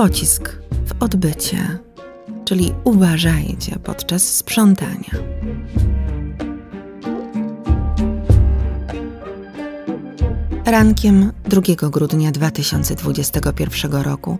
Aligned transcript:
Pocisk 0.00 0.58
w 0.86 1.02
odbycie, 1.02 1.78
czyli 2.44 2.72
uważajcie 2.84 3.78
podczas 3.84 4.36
sprzątania. 4.36 5.10
Rankiem 10.64 11.32
2 11.48 11.60
grudnia 11.90 12.30
2021 12.30 13.92
roku 13.92 14.38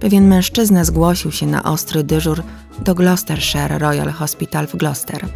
pewien 0.00 0.28
mężczyzna 0.28 0.84
zgłosił 0.84 1.32
się 1.32 1.46
na 1.46 1.62
ostry 1.62 2.04
dyżur 2.04 2.42
do 2.78 2.94
Gloucestershire 2.94 3.78
Royal 3.78 4.12
Hospital 4.12 4.66
w 4.66 4.76
Gloucester. 4.76 5.28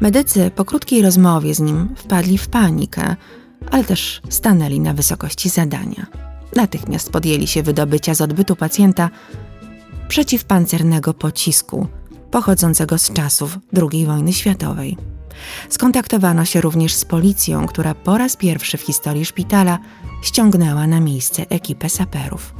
Medycy 0.00 0.50
po 0.56 0.64
krótkiej 0.64 1.02
rozmowie 1.02 1.54
z 1.54 1.60
nim 1.60 1.88
wpadli 1.96 2.38
w 2.38 2.48
panikę, 2.48 3.16
ale 3.70 3.84
też 3.84 4.20
stanęli 4.28 4.80
na 4.80 4.94
wysokości 4.94 5.48
zadania. 5.48 6.29
Natychmiast 6.56 7.12
podjęli 7.12 7.46
się 7.46 7.62
wydobycia 7.62 8.14
z 8.14 8.20
odbytu 8.20 8.56
pacjenta 8.56 9.10
przeciwpancernego 10.08 11.14
pocisku 11.14 11.86
pochodzącego 12.30 12.98
z 12.98 13.12
czasów 13.12 13.58
II 13.92 14.06
wojny 14.06 14.32
światowej. 14.32 14.96
Skontaktowano 15.68 16.44
się 16.44 16.60
również 16.60 16.94
z 16.94 17.04
policją, 17.04 17.66
która 17.66 17.94
po 17.94 18.18
raz 18.18 18.36
pierwszy 18.36 18.76
w 18.78 18.82
historii 18.82 19.24
szpitala 19.24 19.78
ściągnęła 20.22 20.86
na 20.86 21.00
miejsce 21.00 21.48
ekipę 21.48 21.88
saperów. 21.88 22.54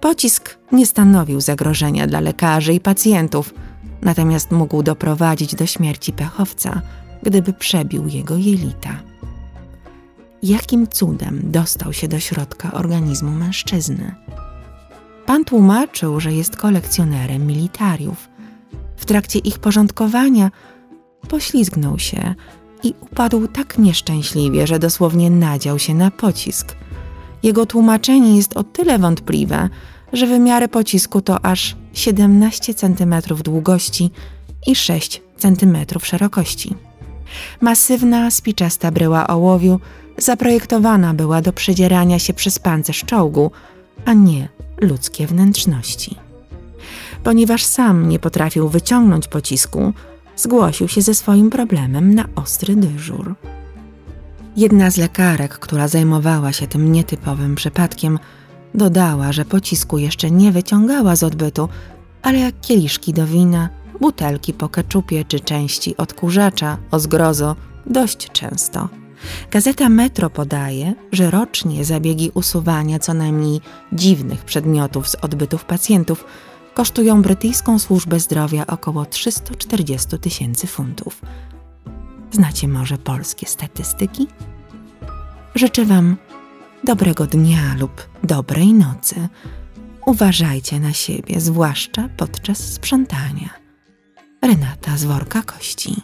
Pocisk 0.00 0.58
nie 0.72 0.86
stanowił 0.86 1.40
zagrożenia 1.40 2.06
dla 2.06 2.20
lekarzy 2.20 2.74
i 2.74 2.80
pacjentów, 2.80 3.54
natomiast 4.02 4.50
mógł 4.50 4.82
doprowadzić 4.82 5.54
do 5.54 5.66
śmierci 5.66 6.12
pechowca, 6.12 6.82
gdyby 7.22 7.52
przebił 7.52 8.08
jego 8.08 8.36
jelita. 8.36 9.02
Jakim 10.46 10.86
cudem 10.86 11.40
dostał 11.44 11.92
się 11.92 12.08
do 12.08 12.20
środka 12.20 12.72
organizmu 12.72 13.30
mężczyzny? 13.30 14.14
Pan 15.26 15.44
tłumaczył, 15.44 16.20
że 16.20 16.32
jest 16.32 16.56
kolekcjonerem 16.56 17.46
militariów. 17.46 18.28
W 18.96 19.04
trakcie 19.04 19.38
ich 19.38 19.58
porządkowania 19.58 20.50
poślizgnął 21.28 21.98
się 21.98 22.34
i 22.82 22.94
upadł 23.00 23.48
tak 23.48 23.78
nieszczęśliwie, 23.78 24.66
że 24.66 24.78
dosłownie 24.78 25.30
nadział 25.30 25.78
się 25.78 25.94
na 25.94 26.10
pocisk. 26.10 26.76
Jego 27.42 27.66
tłumaczenie 27.66 28.36
jest 28.36 28.56
o 28.56 28.64
tyle 28.64 28.98
wątpliwe, 28.98 29.68
że 30.12 30.26
wymiary 30.26 30.68
pocisku 30.68 31.20
to 31.20 31.44
aż 31.44 31.76
17 31.92 32.74
cm 32.74 33.14
długości 33.44 34.10
i 34.66 34.74
6 34.76 35.22
cm 35.36 35.76
szerokości. 36.02 36.85
Masywna, 37.60 38.30
spiczasta 38.30 38.90
bryła 38.90 39.26
ołowiu 39.26 39.80
zaprojektowana 40.18 41.14
była 41.14 41.42
do 41.42 41.52
przedzierania 41.52 42.18
się 42.18 42.32
przez 42.32 42.58
pancerz 42.58 43.04
czołgu, 43.04 43.50
a 44.04 44.12
nie 44.12 44.48
ludzkie 44.80 45.26
wnętrzności. 45.26 46.16
Ponieważ 47.24 47.64
sam 47.64 48.08
nie 48.08 48.18
potrafił 48.18 48.68
wyciągnąć 48.68 49.28
pocisku, 49.28 49.92
zgłosił 50.36 50.88
się 50.88 51.02
ze 51.02 51.14
swoim 51.14 51.50
problemem 51.50 52.14
na 52.14 52.24
ostry 52.34 52.76
dyżur. 52.76 53.34
Jedna 54.56 54.90
z 54.90 54.96
lekarek, 54.96 55.58
która 55.58 55.88
zajmowała 55.88 56.52
się 56.52 56.66
tym 56.66 56.92
nietypowym 56.92 57.54
przypadkiem, 57.54 58.18
dodała, 58.74 59.32
że 59.32 59.44
pocisku 59.44 59.98
jeszcze 59.98 60.30
nie 60.30 60.52
wyciągała 60.52 61.16
z 61.16 61.22
odbytu, 61.22 61.68
ale 62.22 62.38
jak 62.38 62.60
kieliszki 62.60 63.12
do 63.12 63.26
wina, 63.26 63.68
butelki 64.00 64.52
po 64.52 64.68
keczupie 64.68 65.24
czy 65.24 65.40
części 65.40 65.96
odkurzacza 65.96 66.78
o 66.90 66.98
zgrozo 66.98 67.56
dość 67.86 68.30
często. 68.32 68.88
Gazeta 69.50 69.88
Metro 69.88 70.30
podaje, 70.30 70.94
że 71.12 71.30
rocznie 71.30 71.84
zabiegi 71.84 72.30
usuwania 72.34 72.98
co 72.98 73.14
najmniej 73.14 73.60
dziwnych 73.92 74.44
przedmiotów 74.44 75.08
z 75.08 75.14
odbytów 75.14 75.64
pacjentów 75.64 76.24
kosztują 76.74 77.22
brytyjską 77.22 77.78
służbę 77.78 78.20
zdrowia 78.20 78.66
około 78.66 79.06
340 79.06 80.18
tysięcy 80.18 80.66
funtów. 80.66 81.20
Znacie 82.32 82.68
może 82.68 82.98
polskie 82.98 83.46
statystyki? 83.46 84.26
Życzę 85.54 85.84
Wam 85.84 86.16
dobrego 86.84 87.26
dnia 87.26 87.74
lub 87.78 88.08
dobrej 88.24 88.72
nocy. 88.72 89.28
Uważajcie 90.06 90.80
na 90.80 90.92
siebie, 90.92 91.40
zwłaszcza 91.40 92.08
podczas 92.16 92.58
sprzątania. 92.58 93.65
Renata 94.42 94.96
z 94.96 95.04
worka 95.04 95.42
kości. 95.42 96.02